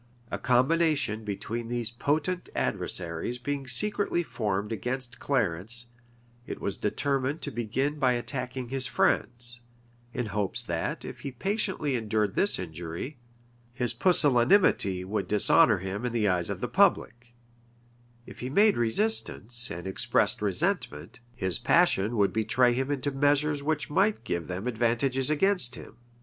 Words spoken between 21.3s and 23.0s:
his passion would betray him